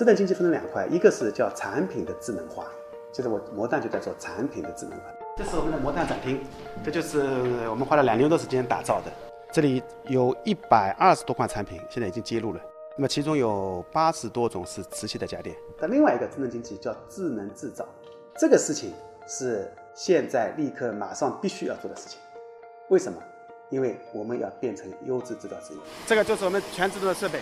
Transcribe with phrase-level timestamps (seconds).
[0.00, 2.64] 智能经济分成两块，一个是叫产品的智能化，
[3.12, 5.04] 就是我魔蛋就在做产品的智能化。
[5.36, 6.42] 这是我们的魔蛋展厅，
[6.82, 7.20] 这就是
[7.68, 9.12] 我们花了两年多时间打造的。
[9.52, 12.60] 这里有一百二十多款产品，现在已经揭露了。
[12.96, 15.54] 那么其中有八十多种是磁吸的家电。
[15.78, 17.86] 那另外一个智能经济叫智能制造，
[18.38, 18.94] 这个事情
[19.26, 22.18] 是现在立刻马上必须要做的事情。
[22.88, 23.22] 为什么？
[23.68, 25.80] 因为我们要变成优质制造职业。
[26.06, 27.38] 这个就是我们全自动的设备，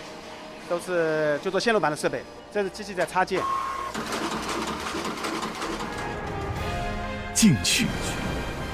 [0.69, 2.23] 都是就做线路板的设备。
[2.53, 3.41] 这是机器在插件。
[7.33, 7.87] 进取、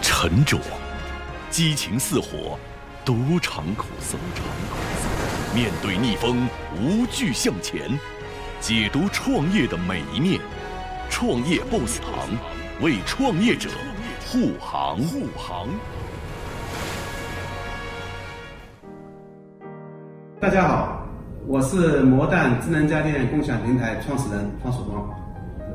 [0.02, 0.58] 沉着、
[1.49, 2.59] 激情似火、
[3.05, 4.18] 独尝苦涩。
[5.54, 7.98] 面对逆风，无惧向前。
[8.59, 10.41] 解读创业的每一面，
[11.09, 12.12] 创业 BOSS 堂
[12.82, 13.70] 为创业者
[14.26, 14.98] 护航。
[14.98, 15.68] 护航。
[20.41, 21.05] 大家好，
[21.48, 25.07] 我是魔蛋智能家电共享平台创始人方曙光。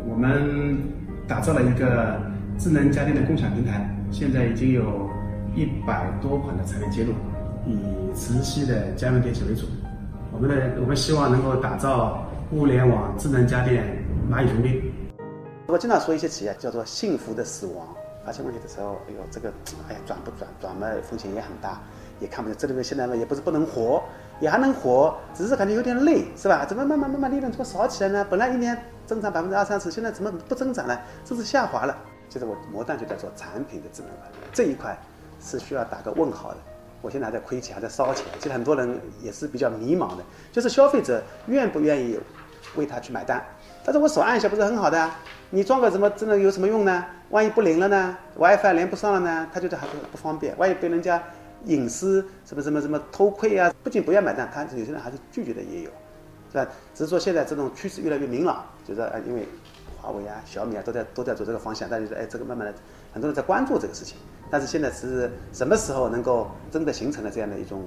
[0.08, 0.76] 我们
[1.28, 2.20] 打造了一个
[2.58, 5.08] 智能家电的共享平台，现在已经有
[5.54, 7.12] 一百多款的产品接入。
[7.66, 7.78] 以
[8.14, 9.66] 磁吸的家用电器为主，
[10.32, 13.84] 我们的我们希望能够打造物联网智能家电
[14.28, 14.82] 蚂蚁雄兵。
[15.68, 17.86] 我经常说一些企业叫做幸福的死亡，
[18.26, 19.52] 发现问题的时候，哎呦这个，
[19.88, 21.80] 哎呀转不转转嘛风险也很大，
[22.20, 22.56] 也看不见。
[22.56, 24.02] 这里面现在呢也不是不能活，
[24.38, 26.64] 也还能活，只是感觉有点累，是吧？
[26.64, 28.26] 怎么慢慢慢慢利润怎么少起来呢？
[28.30, 31.96] 本来一年增长百分之二三十，现在怎么不增长了，甚至下滑了？
[32.28, 34.96] 就是我魔蛋就在做产品的智能化这一块，
[35.40, 36.58] 是需要打个问号的。
[37.02, 38.26] 我现在还在亏钱，还在烧钱。
[38.38, 42.20] 其实很多人也是比较迷茫的，就是消费者愿不愿意
[42.76, 43.42] 为他去买单？
[43.82, 45.00] 但是我手按一下不是很好的？
[45.00, 45.18] 啊
[45.52, 47.04] 你装个什么真的有什么用呢？
[47.30, 49.48] 万一不灵了呢？WiFi 连不上了呢？
[49.52, 50.56] 他觉得还是不方便。
[50.58, 51.20] 万一被人家
[51.66, 53.72] 隐私什么什么什么偷窥啊？
[53.82, 55.90] 不仅不愿买单，他有些人还是拒绝的也有，
[56.50, 56.66] 是吧？
[56.94, 59.46] 只是说现在这种趋势越来越明朗，就是啊，因为
[60.00, 62.74] 华为啊、小米啊都在都在走这个方向，但是哎，这个慢慢的
[63.12, 64.16] 很多人在关注这个事情。
[64.50, 67.84] 但是现在是什么时候能够真的形成了这样的一种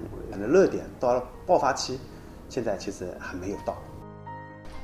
[0.48, 0.86] 热点？
[1.00, 2.00] 到了爆发期，
[2.48, 3.78] 现在其实还没有到。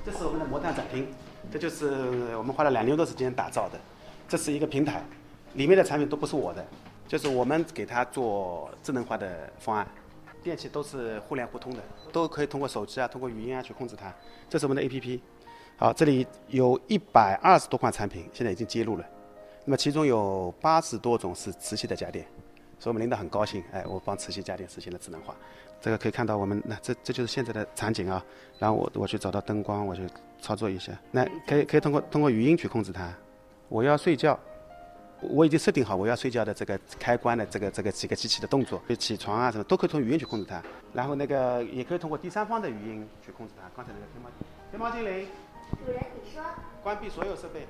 [0.03, 1.07] 这是我们的魔弹展厅，
[1.51, 3.79] 这就是我们花了两年多时间打造的。
[4.27, 5.03] 这是一个平台，
[5.53, 6.65] 里面的产品都不是我的，
[7.09, 9.87] 就是我们给它做智能化的方案，
[10.43, 11.81] 电器都是互联互通的，
[12.11, 14.13] 都可以通过手机啊，通过语音啊去控制它。
[14.47, 15.19] 这是我们的 APP。
[15.75, 19.03] 好，这里有一百二十多款产品，现在已经接入了。
[19.65, 22.23] 那么其中有八十多种是磁吸的家电，
[22.77, 25.35] 所以我们领导很高兴，哎，我帮磁吸家电实现了智能化。
[25.81, 28.23] 这个可以看到我们那这这就是现在的场景啊。
[28.59, 30.07] 然后我我去找到灯光，我去
[30.39, 33.11] 操作一下，那可以可以通过通过语音去控制它。
[33.67, 34.37] 我要睡觉，
[35.21, 40.61] 我已经设定好我要睡觉的这个开关的这个这个几个机器的动作，就起床啊什么都可以从语音去控制它。
[40.93, 43.69] 然后那个也可以通过第三方的语音去控制它。
[43.75, 44.29] 刚才那个天猫
[44.71, 45.27] 天猫精灵，
[45.85, 46.41] 主人你说，
[46.81, 47.67] 关闭所有设备。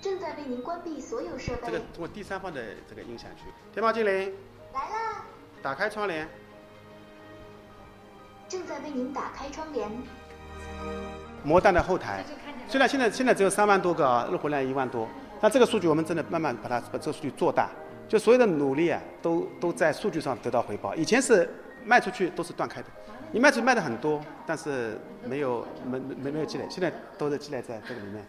[0.00, 1.62] 正在为您关闭所有设备。
[1.66, 3.44] 这个通过第三方的这个音响去。
[3.72, 4.32] 天猫精灵，
[4.72, 5.24] 来了。
[5.62, 6.28] 打开窗帘。
[8.48, 9.90] 正在为您打开窗帘。
[11.42, 12.24] 魔蛋的后台，
[12.68, 15.08] 虽然现在现在只有三万多个啊，日活量一万多，
[15.40, 17.70] 那这个数据我们真的慢慢把它把这个数据做大，
[18.08, 20.94] 就所有的努力啊，都都在数据上得到回报。
[20.94, 21.48] 以前是
[21.84, 22.88] 卖出去都是断开的，
[23.32, 28.24] 你卖出去卖的很多，但是没有没没没有积累，现在都是积累在这个里面，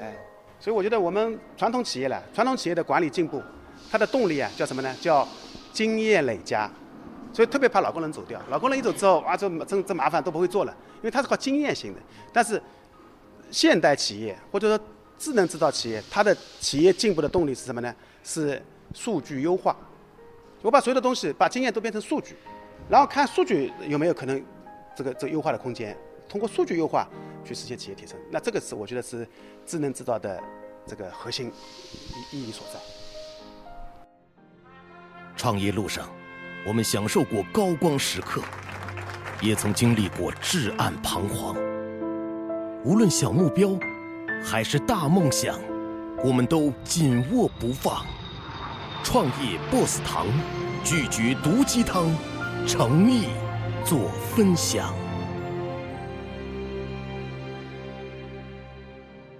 [0.00, 0.16] 哎。
[0.58, 3.42] 所以我觉得我们传统企业了，传统企业的管理进步，
[3.90, 4.96] 它的动力啊叫什么呢？
[4.98, 5.28] 叫
[5.70, 6.70] 经验累加。
[7.30, 12.00] 所以特别怕老工人走掉，老工人一走之后，哇，这这这麻烦都不会做了，因为它是靠经验型的。
[12.32, 12.60] 但是
[13.50, 14.84] 现代企业或者说
[15.18, 17.94] 智能制造企业，它的企业进步的动力是什么呢？
[18.22, 18.62] 是
[18.94, 19.76] 数据优化。
[20.62, 22.36] 我把所有的东西，把经验都变成数据，
[22.88, 24.42] 然后看数据有没有可能
[24.96, 25.96] 这个这优化的空间。
[26.28, 27.08] 通过数据优化
[27.44, 29.26] 去实现企业提升，那这个是我觉得是
[29.64, 30.42] 智能制造的
[30.84, 31.52] 这个核心
[32.32, 32.80] 意义所在。
[35.36, 36.08] 创业路上，
[36.66, 38.42] 我们享受过高光时刻，
[39.40, 41.54] 也曾经历过至暗彷徨。
[42.84, 43.68] 无论小目标
[44.44, 45.58] 还是大梦想，
[46.24, 48.04] 我们都紧握不放。
[49.02, 50.26] 创业 BOSS 堂，
[50.84, 52.10] 拒绝毒鸡汤，
[52.66, 53.28] 诚意
[53.84, 54.94] 做分享。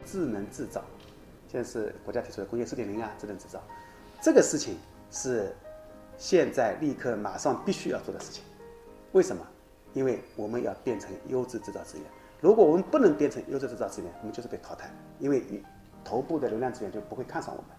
[0.04, 0.82] 智能制造，
[1.50, 3.62] 现在是国家提出的工业四点零啊，智能制造，
[4.20, 4.76] 这个事情
[5.10, 5.54] 是
[6.16, 8.43] 现在立刻马上必须要做的事情。
[9.12, 9.46] 为什么？
[9.94, 12.06] 因为我们要变成优质制造资源。
[12.46, 14.88] 如果我们不能变成优质制造资源，我们就是被淘汰。
[15.19, 15.43] 因为
[16.04, 17.70] 头部的流量资源就不会看上我们。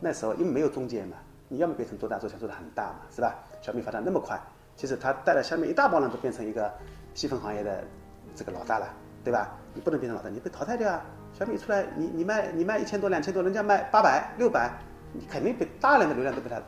[0.00, 3.34] 那时候因为没有中介嘛，你要么变成做大做强做的很大嘛，是吧？
[3.60, 4.40] 小米发展那么快，
[4.76, 6.72] 其实它带了下面一大帮人都变成一个
[7.12, 7.84] 细分行业的
[8.34, 8.88] 这个老大了。
[9.22, 9.58] 对吧？
[9.74, 11.04] 你不能变成老大，你被淘汰掉啊！
[11.38, 14.70] 小米出来，你你卖你卖一千多两千多，人家卖八百六百，
[15.12, 16.62] 你肯定被大量的流量都被他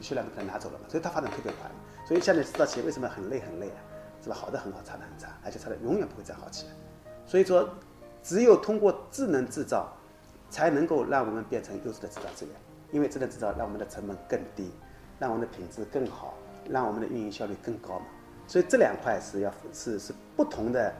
[0.00, 1.70] 销量都被他拿走了嘛，所以它发展特别快。
[2.04, 3.78] 所以现在制造企业为什么很累很累啊？
[4.22, 4.34] 是吧？
[4.34, 6.72] 好的很好，差的很差，而且差的永远不会再好起来。
[7.26, 7.68] 所以说，
[8.22, 9.92] 只有通过智能制造，
[10.48, 12.54] 才能够让我们变成优质的制造资源。
[12.92, 14.70] 因为智能制造让我们的成本更低，
[15.18, 16.34] 让我们的品质更好，
[16.70, 18.06] 让我们的运营效率更高嘛。
[18.46, 20.94] 所以这两块是要是是不同的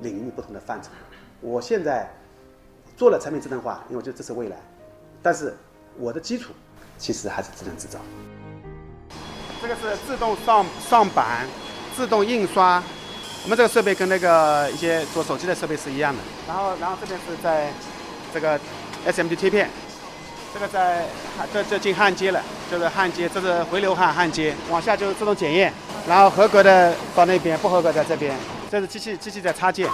[0.00, 0.90] 领域、不同的范畴。
[1.40, 2.08] 我现在
[2.96, 4.56] 做了产品智能化，因为我觉得这是未来。
[5.20, 5.52] 但是
[5.98, 6.52] 我的基础
[6.98, 7.98] 其实还是智能制造。
[9.60, 11.48] 这个是自动上上板、
[11.96, 12.80] 自动印刷。
[13.44, 16.20] 我们这个设备跟那个一些做手机的设备是一样的。
[16.48, 17.70] 然后，然后这边是在
[18.32, 18.58] 这个
[19.06, 19.70] SMD 贴片。
[20.54, 21.04] 这个在
[21.52, 25.72] 这这进焊接了，就是焊接，这是回流焊焊接，往下就是自动检验，
[26.06, 28.32] 然后合格的到那边，不合格在这边。
[28.70, 29.88] 这是机器机器在插件，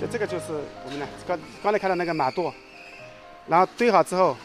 [0.00, 0.46] 就这个就是
[0.84, 2.52] 我们呢刚刚才看到那个马垛，
[3.46, 4.36] 然后堆好之后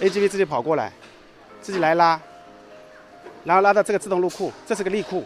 [0.00, 0.92] ，AGV 自己跑过来，
[1.60, 2.20] 自己来拉，
[3.44, 5.24] 然后拉到这个自动入库，这是个立库，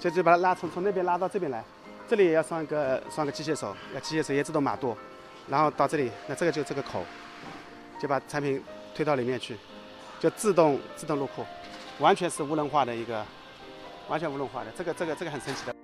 [0.00, 1.62] 就就把它拉从从那边拉到这边来，
[2.08, 4.94] 这里也要上一个上个机械手，要机械手也自动码垛。
[5.48, 7.04] 然后到这里，那这个就这个口，
[8.00, 8.62] 就把产品
[8.94, 9.56] 推到里面去，
[10.18, 11.44] 就自动自动入库，
[11.98, 13.22] 完全是无人化的一个，
[14.08, 15.74] 完全无人化的，这个这个这个很神奇的。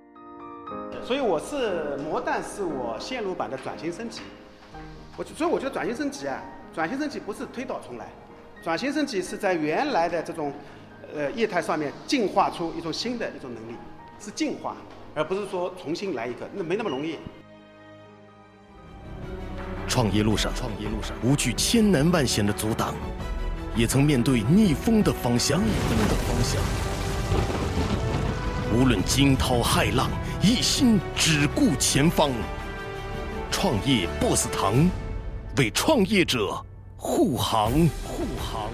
[1.05, 4.21] 所以我是魔弹是我线路版的转型升级，
[5.15, 6.41] 我所以我觉得转型升级啊，
[6.73, 8.09] 转型升级不是推倒重来，
[8.63, 10.51] 转型升级是在原来的这种
[11.13, 13.75] 呃业态上面进化出一种新的一种能力，
[14.19, 14.75] 是进化，
[15.15, 17.17] 而不是说重新来一个，那没那么容易。
[19.87, 22.95] 创业路上，创业路上，无惧千难万险的阻挡，
[23.75, 26.61] 也曾面对逆风的方向，逆风的方向。
[28.73, 30.09] 无论惊涛骇浪，
[30.41, 32.31] 一心只顾前方。
[33.51, 34.89] 创业 BOSS 堂，
[35.57, 36.63] 为创业者
[36.95, 37.73] 护航，
[38.05, 38.71] 护航。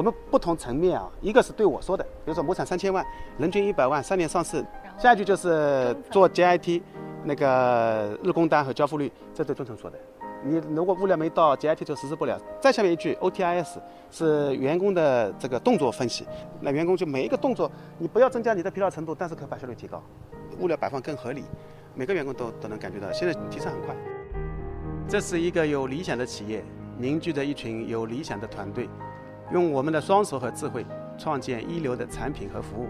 [0.00, 3.04] 我们不同层面啊，一个是对我说的，比如说亩产三千万，
[3.36, 4.64] 人均一百万，三年上市。
[4.96, 6.80] 下一句就是做 JIT，
[7.22, 9.98] 那个日工单和交付率，这对中层说的。
[10.42, 12.40] 你如果物料没到，JIT 就实施不了。
[12.58, 13.76] 再下面一句 OTIS
[14.10, 16.26] 是员工的这个动作分析，
[16.62, 20.02] 那员工就每一个动作，你不要增加你的疲劳程度，但是可把效率提高，
[20.60, 21.44] 物料摆放更合理，
[21.94, 23.94] 每个员工都都能感觉到，现在提升很快。
[25.06, 26.64] 这是一个有理想的企业，
[26.96, 28.88] 凝聚着一群有理想的团队。
[29.52, 30.86] 用我们的双手和智慧，
[31.18, 32.88] 创建一流的产品和服务，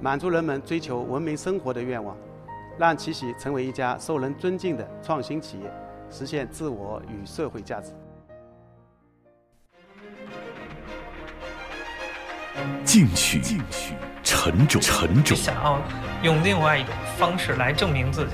[0.00, 2.16] 满足人们追求文明生活的愿望，
[2.78, 5.70] 让奇喜成为一家受人尊敬的创新企业，
[6.10, 7.92] 实现自我与社会价值。
[12.84, 15.36] 进取，进取，沉重，沉重。
[15.36, 15.80] 想要
[16.22, 18.32] 用另外一种方式来证明自己，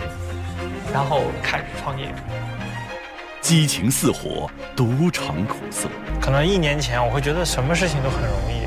[0.92, 2.14] 然后开始创业。
[3.46, 5.88] 激情似火，独尝苦涩。
[6.20, 8.66] 可能一年前我会觉得什么事情都很容易，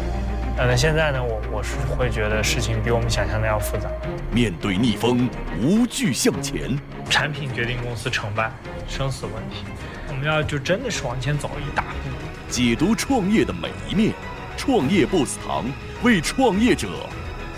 [0.58, 3.90] 但现在呢，我我是会觉得事情比我们想象的要复杂。
[4.32, 5.30] 面对逆风，
[5.62, 6.80] 无惧向前。
[7.10, 8.50] 产品决定公司成败，
[8.88, 9.66] 生死问题。
[10.08, 12.10] 我们要就真的是往前走一大步。
[12.50, 14.14] 解读创业的每一面，
[14.56, 15.66] 创业 BOSS 堂
[16.04, 16.88] 为创业者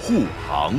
[0.02, 0.74] 护航。